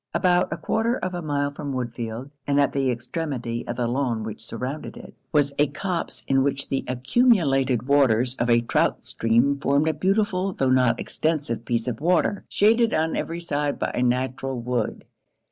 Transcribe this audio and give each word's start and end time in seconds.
About 0.15 0.51
a 0.51 0.57
quarter 0.57 0.97
of 0.97 1.13
a 1.13 1.21
mile 1.21 1.51
from 1.51 1.73
Woodfield, 1.73 2.31
and 2.47 2.59
at 2.59 2.73
the 2.73 2.89
extremity 2.89 3.63
of 3.67 3.75
the 3.75 3.85
lawn 3.85 4.23
which 4.23 4.43
surrounded 4.43 4.97
it, 4.97 5.13
was 5.31 5.53
a 5.59 5.67
copse 5.67 6.25
in 6.27 6.41
which 6.41 6.69
the 6.69 6.83
accumulated 6.87 7.87
waters 7.87 8.33
of 8.37 8.49
a 8.49 8.61
trout 8.61 9.05
stream 9.05 9.59
formed 9.59 9.87
a 9.87 9.93
beautiful 9.93 10.53
tho' 10.53 10.71
not 10.71 10.99
extensive 10.99 11.65
piece 11.65 11.87
of 11.87 12.01
water, 12.01 12.43
shaded 12.49 12.95
on 12.95 13.15
every 13.15 13.41
side 13.41 13.77
by 13.77 13.91
a 13.93 14.01
natural 14.01 14.59
wood. 14.59 15.05